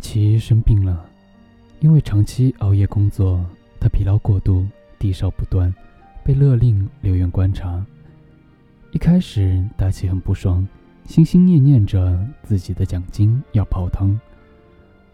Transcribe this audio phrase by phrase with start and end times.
[0.00, 1.04] 奇生病了，
[1.80, 3.44] 因为长期熬夜工作，
[3.78, 4.66] 他疲劳过度，
[4.98, 5.72] 低烧不断，
[6.24, 7.84] 被勒令留院观察。
[8.92, 10.66] 一开始，大奇很不爽，
[11.04, 14.18] 心心念念着自己的奖金要泡汤。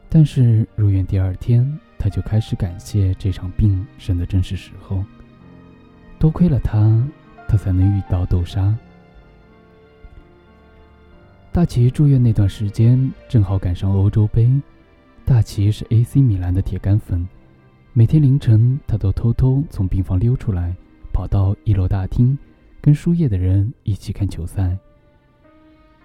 [0.08, 5.04] 但是入院第二天，他就开始感谢这场病生的正是时候。
[6.18, 7.06] 多亏了他，
[7.48, 8.74] 他才能遇到豆沙。
[11.52, 14.50] 大齐住院那段时间正好赶上欧洲杯，
[15.26, 17.26] 大齐是 AC 米兰的铁杆粉，
[17.92, 20.72] 每天凌晨他都偷偷从病房溜出来，
[21.12, 22.38] 跑到一楼大厅，
[22.80, 24.78] 跟输液的人一起看球赛。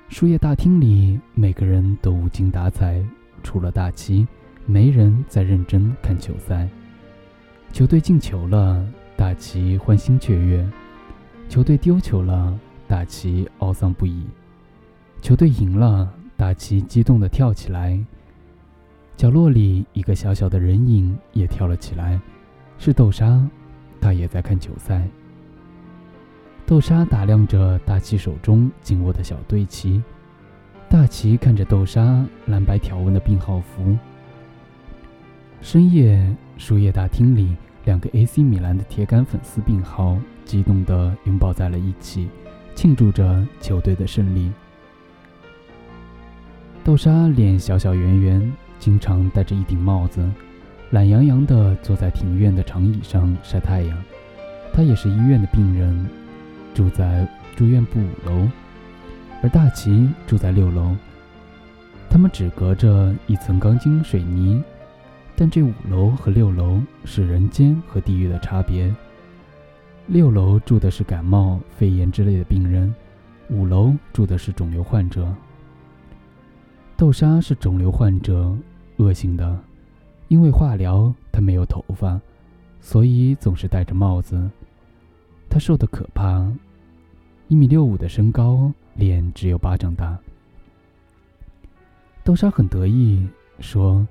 [0.09, 2.99] 输液大厅里每个人都无精打采，
[3.43, 4.27] 除了大齐，
[4.65, 6.67] 没人在认真看球赛。
[7.71, 8.83] 球队进球了，
[9.15, 10.65] 大齐欢欣雀跃；
[11.47, 14.25] 球队丢球了，大齐懊丧不已。
[15.21, 18.03] 球队赢了，大齐激动地跳起来。
[19.21, 22.19] 角落里一个小小的人影也跳了起来，
[22.79, 23.39] 是豆沙，
[24.01, 25.07] 他也在看球赛。
[26.65, 30.01] 豆沙打量着大奇手中紧握的小队旗，
[30.89, 33.95] 大奇看着豆沙蓝白条纹的病号服。
[35.61, 37.55] 深夜，输液大厅里，
[37.85, 42.27] 两个 AC 米兰的铁杆粉丝病号激动地拥抱在了一起，
[42.73, 44.51] 庆祝着球队的胜利。
[46.83, 50.27] 豆沙脸小小圆圆，经常戴着一顶帽子，
[50.89, 54.03] 懒洋洋地坐在庭院的长椅上晒太阳。
[54.73, 56.05] 他也是医院的病人，
[56.73, 58.47] 住在住院部五楼，
[59.43, 60.95] 而大齐住在六楼。
[62.09, 64.63] 他们只隔着一层钢筋水泥，
[65.35, 68.93] 但这五楼和六楼是人间和地狱的差别。
[70.07, 72.93] 六楼住的是感冒、肺炎之类的病人，
[73.49, 75.31] 五楼住的是肿瘤患者。
[76.97, 78.55] 豆沙是肿瘤患者，
[79.01, 79.59] 恶性的，
[80.27, 82.21] 因为化疗，他没有头发，
[82.79, 84.49] 所以总是戴着帽子。
[85.49, 86.49] 他瘦得可怕，
[87.47, 90.17] 一米六五的身高，脸只有巴掌大。
[92.23, 93.27] 豆沙很得意，
[93.59, 94.07] 说：“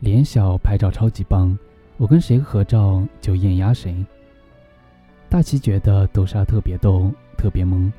[0.00, 1.56] 脸小拍照超级棒，
[1.96, 4.04] 我跟谁合照就艳压谁。”
[5.30, 7.90] 大齐觉得豆沙特别逗，特别萌，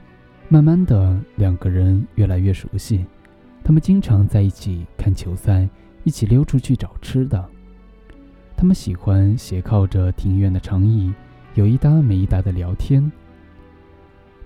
[0.49, 3.05] 慢慢的，两个人越来越熟悉。
[3.63, 5.67] 他们经常在一起看球赛，
[6.05, 7.45] 一起溜出去找吃的。
[8.55, 11.13] 他们喜欢斜靠着庭院的长椅，
[11.55, 13.11] 有一搭没一搭的聊天。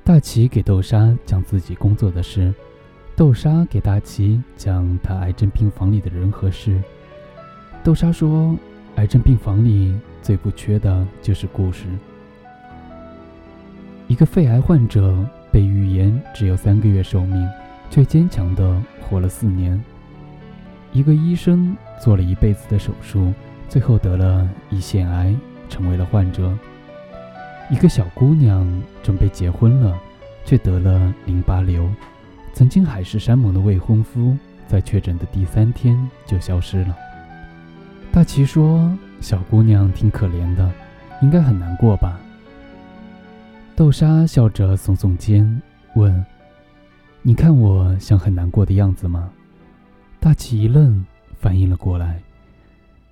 [0.03, 2.51] 大奇给豆沙讲自己工作的事，
[3.15, 6.81] 豆沙给大奇讲他癌症病房里的人和事。
[7.83, 8.57] 豆沙说
[8.95, 11.85] ：“癌症病房里最不缺的就是故事。
[14.07, 17.47] 一个肺癌患者被预言只有三个月寿命，
[17.91, 18.75] 却坚强的。”
[19.09, 19.83] 活了四年，
[20.91, 23.33] 一个医生做了一辈子的手术，
[23.67, 25.35] 最后得了胰腺癌，
[25.69, 26.57] 成为了患者。
[27.69, 28.67] 一个小姑娘
[29.03, 29.95] 准备结婚了，
[30.43, 31.87] 却得了淋巴瘤。
[32.53, 34.35] 曾经海誓山盟的未婚夫，
[34.67, 35.95] 在确诊的第三天
[36.25, 36.97] 就消失了。
[38.11, 40.69] 大齐说：“小姑娘挺可怜的，
[41.21, 42.19] 应该很难过吧？”
[43.77, 45.61] 豆沙笑着耸耸肩，
[45.95, 46.25] 问。
[47.21, 49.29] 你看我像很难过的样子吗？
[50.19, 51.05] 大齐一愣，
[51.39, 52.21] 反应了过来。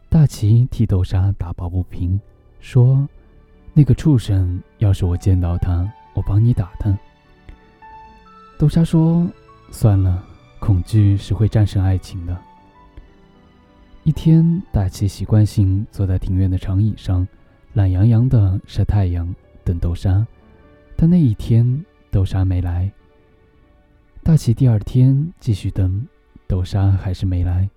[0.09, 2.19] 大齐替豆沙打抱不平，
[2.59, 3.07] 说
[3.73, 6.95] ：“那个畜生，要是我见到他，我帮你打他。”
[8.59, 9.25] 豆沙说
[9.71, 10.21] ：“算了，
[10.59, 12.37] 恐惧是会战胜爱情的。”
[14.03, 17.25] 一天，大齐习惯性坐在庭院的长椅上，
[17.73, 20.25] 懒洋洋的晒太阳，等豆沙。
[20.97, 22.91] 但那一天，豆沙没来。
[24.23, 26.05] 大齐第二天继续等，
[26.57, 27.69] 豆沙还是没来。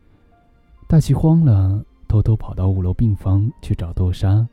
[0.88, 4.48] 大齐慌了，偷偷跑到五楼病房去找豆沙，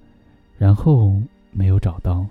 [0.57, 1.13] 然后
[1.49, 2.25] 没有找到。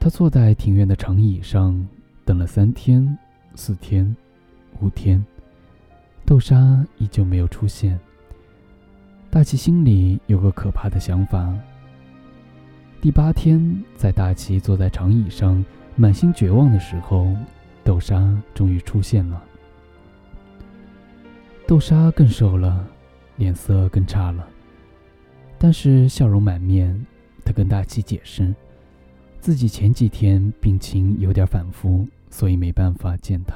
[0.00, 1.86] 他坐在庭院的长椅上，
[2.24, 3.16] 等了三天、
[3.54, 4.16] 四天、
[4.80, 5.24] 五天，
[6.26, 7.96] 豆沙依旧没有出现。
[9.30, 11.56] 大齐心里有个可怕的想法。
[13.00, 15.64] 第八天，在大齐坐在长椅上。
[15.94, 17.36] 满心绝望的时候，
[17.84, 19.40] 豆沙终于出现了。
[21.70, 22.84] 豆沙更瘦了，
[23.36, 24.44] 脸色更差了，
[25.56, 27.06] 但是笑容满面。
[27.44, 28.52] 他跟大齐解释，
[29.38, 33.54] 自己前几天病情有点反复，所以没办法见他。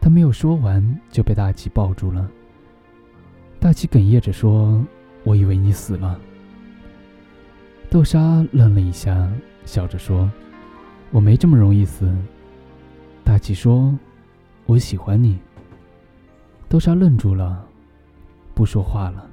[0.00, 2.30] 他没有说完，就被大齐抱住了。
[3.58, 4.86] 大齐哽咽着说
[5.26, 6.16] ：“我以为你死了。”
[7.90, 9.28] 豆沙愣了一下，
[9.64, 10.30] 笑着说。
[11.10, 12.08] 我没这么容易死。
[13.24, 13.92] 大齐说
[14.66, 15.40] ：“我喜欢你。”
[16.72, 17.62] 豆沙愣住了，
[18.54, 19.28] 不说话了。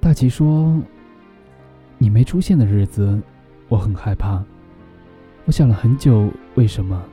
[0.00, 0.80] 大齐说
[2.00, 3.20] ：“你没出现的日子，
[3.68, 4.42] 我很害怕。
[5.44, 7.04] 我想了很久，为什么？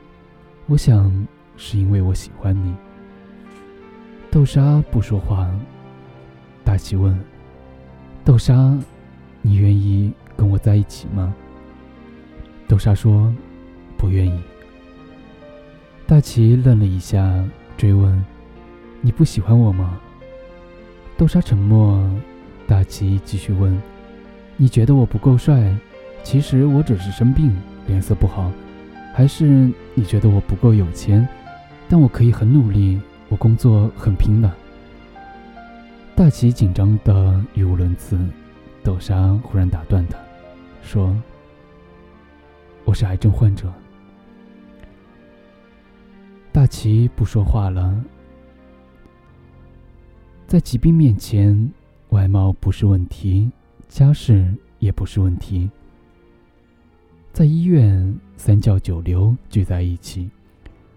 [0.68, 1.12] 我想
[1.58, 2.74] 是因为我喜欢你。”
[4.32, 5.54] 豆沙不说话。
[6.64, 7.14] 大齐问
[8.24, 8.74] ：“豆沙，
[9.42, 11.34] 你愿意跟我在一起吗？”
[12.66, 13.30] 豆沙说
[13.98, 14.40] ：“不愿意。”
[16.08, 17.44] 大齐愣了一下，
[17.76, 18.10] 追问
[19.02, 20.00] ：“你不喜欢我吗？”
[21.18, 22.02] 豆沙沉默。
[22.64, 23.76] 大齐继续问
[24.56, 25.76] ：“你觉得我不够帅？
[26.22, 27.54] 其实我只是生病，
[27.86, 28.50] 脸色不好。
[29.12, 31.28] 还是你觉得我不够有钱？
[31.86, 34.50] 但我可以很努力，我工作很拼的。”
[36.16, 38.18] 大齐紧张的语无伦次，
[38.82, 40.16] 豆沙忽然打断他，
[40.82, 41.14] 说
[42.86, 43.70] ：“我是癌症患者。”
[46.52, 47.94] 大齐不说话了。
[50.52, 51.72] 在疾病面前，
[52.10, 53.50] 外貌不是问题，
[53.88, 55.70] 家世也不是问题。
[57.32, 60.28] 在医院，三教九流聚在一起，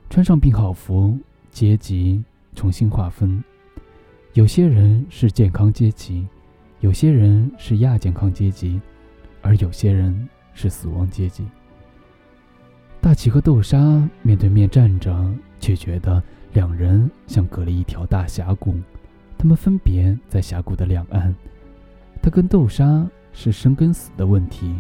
[0.10, 1.18] 穿上病号服，
[1.52, 2.22] 阶级
[2.54, 3.42] 重新划分。
[4.34, 6.28] 有些人是健康阶级，
[6.81, 8.78] 有些人是亚健康阶级，
[9.42, 11.46] 而有些人是死亡阶级。
[13.00, 16.22] 大齐和豆沙面对面站着，却觉得
[16.52, 18.75] 两人像隔了一条大峡谷，
[19.45, 21.31] 他们分别在峡谷的两岸。
[22.19, 24.74] 他跟豆沙是生跟死的问题。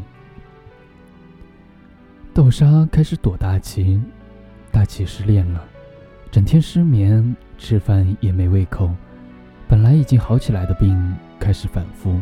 [2.33, 4.01] 豆沙开始躲大齐，
[4.71, 5.63] 大齐失恋了，
[6.31, 8.89] 整天失眠，吃饭也没胃口。
[9.67, 12.19] 本来已经好起来的病开始反复，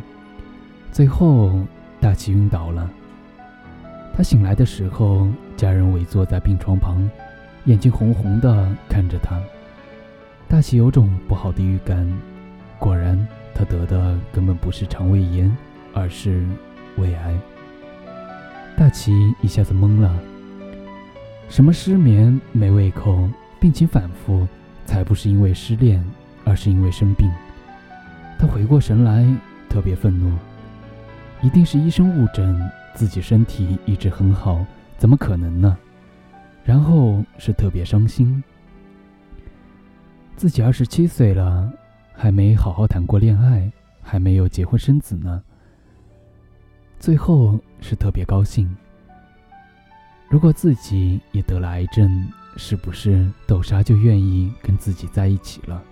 [0.91, 1.65] 最后
[2.01, 2.91] 大齐晕倒了。
[4.13, 7.09] 他醒来的时候，家人围坐在病床旁，
[7.63, 9.41] 眼睛红红的看着他。
[10.49, 12.05] 大齐有种不好的预感，
[12.79, 15.55] 果然，他得的根本不是肠胃炎，
[15.93, 16.45] 而是
[16.97, 17.33] 胃癌。
[18.77, 20.13] 大齐一下子懵了，
[21.49, 23.29] 什么失眠、没胃口、
[23.59, 24.47] 病情反复，
[24.85, 26.03] 才不是因为失恋。
[26.45, 27.31] 而是因为生病，
[28.37, 29.25] 他回过神来，
[29.69, 30.29] 特别愤怒，
[31.41, 34.65] 一定是医生误诊，自己身体一直很好，
[34.97, 35.77] 怎么可能呢？
[36.65, 38.43] 然后是特别伤心，
[40.35, 41.71] 自己二十七岁了，
[42.23, 43.69] 还没好好谈过恋爱，
[44.01, 45.43] 还没有结婚生子呢。
[46.97, 48.73] 最后是特别高兴，
[50.29, 52.25] 如果自己也得了癌症，
[52.55, 55.83] 是不是豆沙就愿意跟自己在一起了？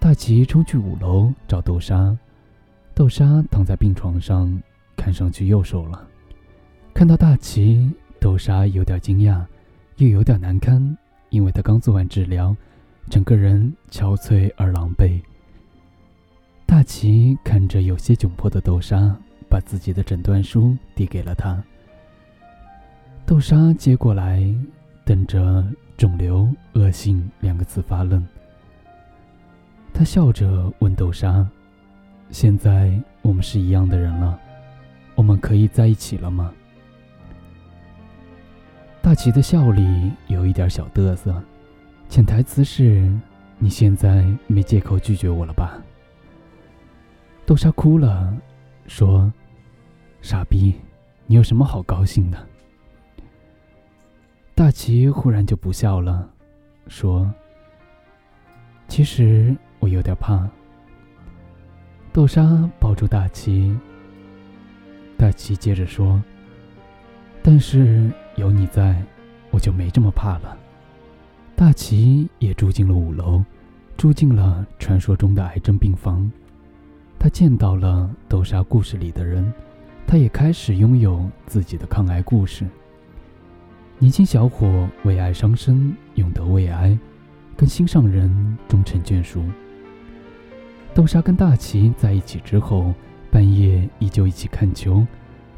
[0.00, 2.18] 大齐冲去五楼找豆沙，
[2.96, 4.60] 豆沙躺在病床上，
[4.96, 6.04] 看上去又瘦了。
[6.92, 7.88] 看到大齐，
[8.20, 9.46] 豆沙有点惊讶，
[9.98, 10.98] 又有点难堪，
[11.30, 12.56] 因为他刚做完治疗，
[13.08, 15.20] 整个人憔悴而狼狈。
[16.66, 19.16] 大齐看着有些窘迫的豆沙，
[19.48, 21.62] 把自己的诊断书递给了他。
[23.24, 24.42] 豆沙接过来，
[25.04, 25.64] 等着
[25.96, 28.24] “肿瘤恶性”两个字发愣。
[29.92, 31.46] 他笑着问豆沙
[32.30, 34.38] ：“现在我们是一样的人了，
[35.14, 36.52] 我们可以在一起了吗？”
[39.00, 41.42] 大齐的笑里有一点小嘚瑟，
[42.08, 43.12] 潜台词是
[43.58, 45.80] ：“你现在没借口拒绝我了吧？”
[47.44, 48.34] 豆沙哭了，
[48.86, 49.30] 说
[50.22, 50.74] ：“傻逼，
[51.26, 52.38] 你有什么好高兴的？”
[54.54, 56.28] 大齐忽然就不笑了，
[56.88, 57.32] 说
[58.88, 60.48] ：“其实……”我有点怕。
[62.12, 63.78] 豆沙抱住大齐，
[65.16, 66.20] 大齐接着说
[67.44, 69.00] ：“但是有你在，
[69.52, 70.58] 我就没这么怕了。”
[71.58, 73.42] 大齐也住进了五楼，
[73.96, 76.30] 住进了传说中的癌症病房。
[77.18, 79.52] 他见到了豆沙故事里的人，
[80.06, 82.64] 他也开始拥有自己的抗癌故事。
[83.98, 86.96] 年轻小伙为爱伤身，勇得胃癌，
[87.56, 89.42] 跟心上人终成眷属。
[90.94, 92.94] 豆沙跟大齐在一起之后，
[93.32, 95.04] 半夜依旧一起看球，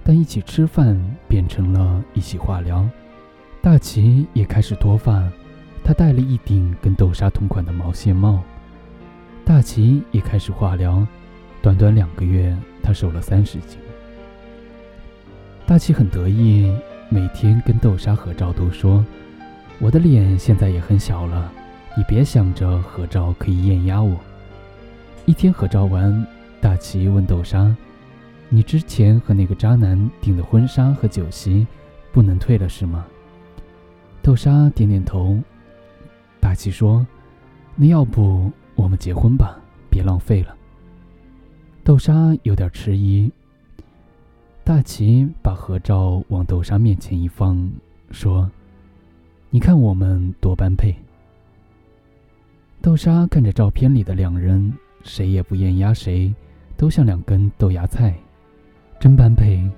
[0.03, 2.89] 但一起吃饭变成了一起化疗。
[3.61, 5.31] 大齐也开始脱发，
[5.91, 8.45] 他戴了一顶跟豆沙同款的毛线帽。
[9.45, 11.05] 大齐也开始化疗，
[11.61, 13.77] 短短两个月，他瘦了三十斤。
[15.67, 16.73] 大齐很得意，
[17.09, 19.05] 每天跟豆沙合照都说
[19.83, 21.51] ：“我的脸现在也很小了，
[21.97, 24.17] 你别想着合照可以艳压我。”
[25.27, 26.25] 一天合照完，
[26.61, 27.75] 大齐问豆沙
[28.49, 31.67] ：“你之前和那个渣男订的婚纱和酒席，
[32.13, 33.05] 不能退了是吗？”
[34.23, 35.37] 豆沙点点头。
[36.41, 37.07] 大齐说
[37.77, 40.57] ：“那要不我们结婚吧，别浪费了。
[41.85, 43.31] 豆沙有点迟疑。
[44.65, 47.71] 大齐把合照往豆沙面前一放，
[48.11, 48.51] 说
[49.51, 50.95] ：“你看我们多般配。”
[52.81, 56.33] 豆沙看着照片里的两人，谁也不艳压谁，
[56.77, 58.15] 都像两根豆芽菜，
[58.99, 59.69] 真般配。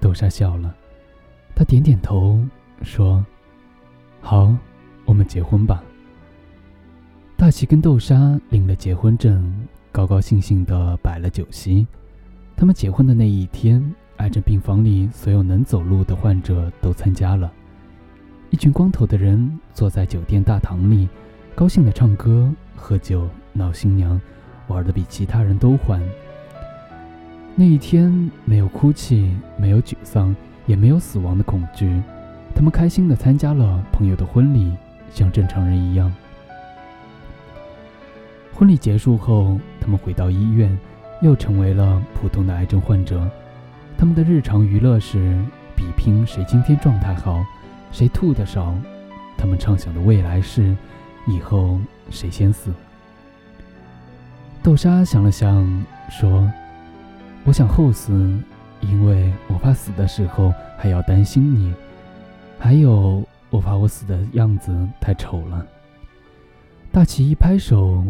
[0.00, 0.74] 豆沙笑了，
[1.54, 2.42] 他点点头
[2.82, 3.24] 说
[4.20, 4.54] ：“好，
[5.04, 5.82] 我们结婚吧。”
[7.40, 9.42] 大齐跟豆沙领了结婚证，
[9.90, 11.86] 高高兴兴地摆了酒席。
[12.54, 13.82] 他们结婚的那一天，
[14.18, 17.50] 癌症病房里所有能走路的患者都参加了，
[18.50, 21.08] 一群光头的人坐在酒店大堂里。
[21.54, 24.20] 高兴的唱歌、喝酒、闹新娘，
[24.68, 25.98] 玩的比其他人都欢。
[27.56, 32.02] 那一天没有哭泣，没有沮丧，也没有死亡的恐惧。
[32.54, 34.74] 他们开心的参加了朋友的婚礼，
[35.10, 36.12] 像正常人一样。
[38.60, 40.78] 婚礼结束后，他们回到医院，
[41.22, 43.26] 又成为了普通的癌症患者。
[43.96, 45.42] 他们的日常娱乐是
[45.74, 47.42] 比拼谁今天状态好，
[47.90, 48.74] 谁吐的少。
[49.38, 50.76] 他们畅想的未来是。
[51.26, 51.78] 以后
[52.10, 52.72] 谁先死？
[54.62, 56.50] 豆沙想了想，说
[57.44, 58.12] ：“我想后死，
[58.80, 61.72] 因为我怕死的时候还要担心你，
[62.58, 65.64] 还有我怕我死的样子太丑了。”
[66.90, 68.02] 大齐一拍手，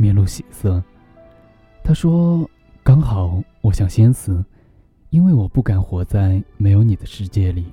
[0.00, 0.82] 面露喜色。
[1.84, 2.48] 他说
[2.82, 4.44] ：“刚好我想先死，
[5.10, 7.66] 因为我不敢活在没有你的世界里。”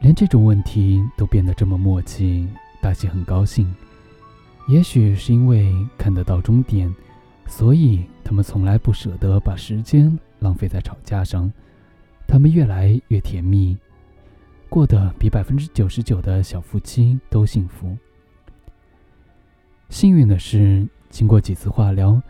[0.00, 2.48] 连这种问题都变得这么默契。
[2.82, 3.74] 大齐很高兴，
[4.68, 6.94] 也许是因为看得到终点，
[7.46, 11.50] 所以他们从来不舍得把时间浪费在吵架上。
[12.26, 13.74] 他们越来越甜蜜，
[14.68, 17.96] 过得比百分之九十九的小夫妻都幸福。
[19.88, 22.20] 幸运的是，经过几次化疗，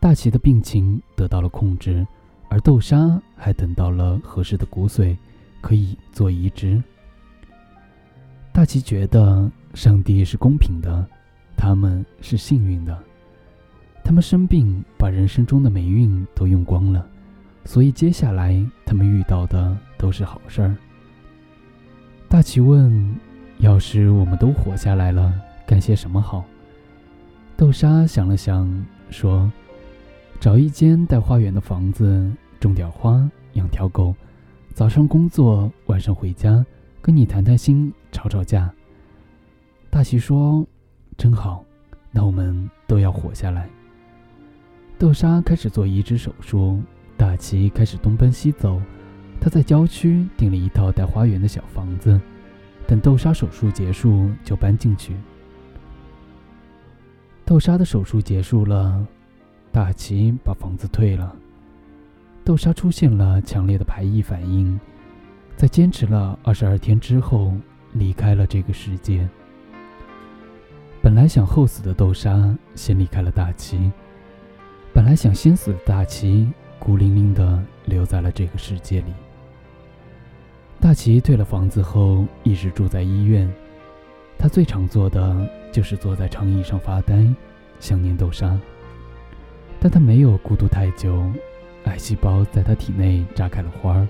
[0.00, 2.04] 大齐的病情得到了控制，
[2.48, 5.16] 而豆沙还等到了合适的骨髓，
[5.60, 6.82] 可以做移植。
[8.52, 9.48] 大齐觉得。
[9.74, 11.08] 上帝是公平的，
[11.56, 12.94] 他们是幸运的。
[14.04, 17.06] 他们生病，把人生中的霉运都用光了，
[17.64, 20.76] 所以接下来他们遇到的都是好事儿。
[22.28, 23.18] 大齐问
[23.60, 25.32] ：“要是我们都活下来了，
[25.66, 26.44] 干些什么好？”
[27.62, 28.68] 豆沙想了想，
[29.08, 29.48] 说
[30.40, 32.28] ：“找一间带花园的房子，
[32.58, 34.12] 种点花，养条狗，
[34.74, 36.66] 早上工作，晚上回家，
[37.00, 38.68] 跟你谈谈心，吵吵架。”
[39.90, 40.66] 大齐说
[41.16, 41.64] ：“真好，
[42.10, 43.70] 那我们都要活下来。”
[44.98, 46.82] 豆沙开始做移植手术，
[47.16, 48.82] 大齐开始东奔西走。
[49.40, 52.20] 他在郊区订了一套带花园的小房子，
[52.88, 55.14] 等豆沙手术结束就搬进去。
[57.44, 59.04] 豆沙的手术结束了，
[59.70, 61.34] 大齐把房子退了。
[62.44, 64.78] 豆沙出现了强烈的排异反应，
[65.56, 67.52] 在坚持了二十二天之后，
[67.92, 69.28] 离开了这个世界。
[71.02, 73.90] 本来想后死的豆沙先离开了大齐，
[74.94, 79.12] 本来想先死的大齐孤零零的留在了这个世界里。
[80.80, 83.52] 大齐退了房子后，一直住在医院。
[84.38, 87.26] 他最常做的就是坐在长椅上发呆，
[87.80, 88.56] 想念豆沙。
[89.80, 91.28] 但他没有孤独太久，
[91.86, 94.06] 癌细胞在他体内炸开了花儿，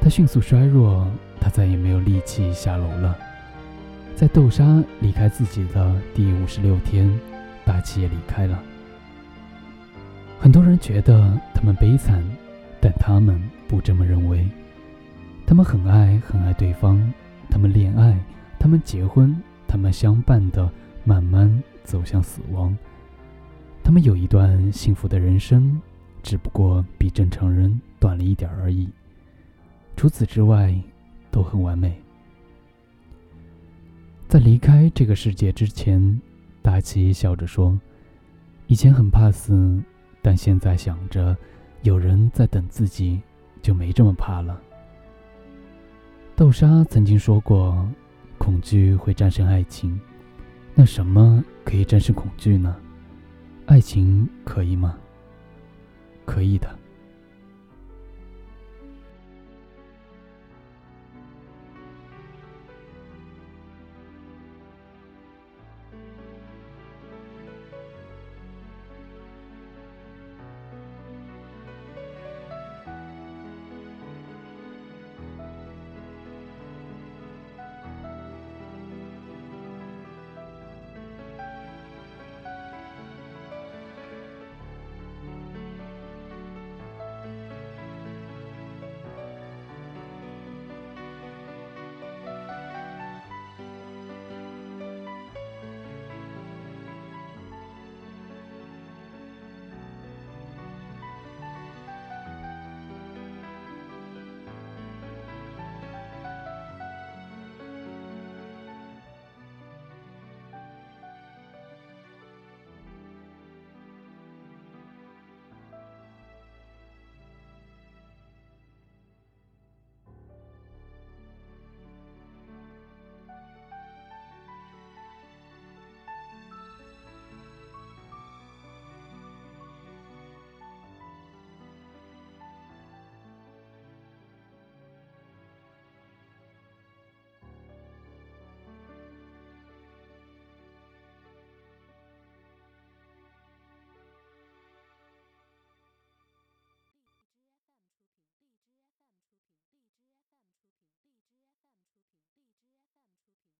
[0.00, 1.06] 他迅速衰弱，
[1.38, 3.16] 他再也没有力气下楼了。
[4.16, 7.08] 在豆沙离开自己的第五十六天，
[7.64, 8.60] 大齐也离开了。
[10.38, 12.24] 很多人觉得他们悲惨，
[12.80, 14.48] 但他们不这么认为。
[15.46, 17.12] 他们很爱很爱对方，
[17.50, 18.18] 他们恋爱，
[18.58, 19.34] 他们结婚，
[19.70, 20.68] 他们相伴的
[21.04, 22.76] 慢慢走向死亡。
[23.84, 25.80] 他们有一段幸福的人生，
[26.24, 28.88] 只不过比正常人短了一点而已。
[29.96, 30.74] 除此之外，
[31.30, 31.96] 都很完美。
[34.26, 36.20] 在离开这个世界之前，
[36.62, 37.78] 大齐笑着说
[38.66, 39.80] ：“以前很怕死，
[40.20, 41.36] 但现在想着
[41.82, 43.20] 有人在等自己，
[43.62, 44.60] 就没这么怕了。”
[46.34, 47.88] 豆沙曾经说过
[48.40, 50.00] ：“恐惧会战胜爱情。”
[50.74, 52.74] 那什么可以战胜恐惧呢？
[53.66, 54.96] 爱情可以吗？
[56.24, 56.79] 可以的。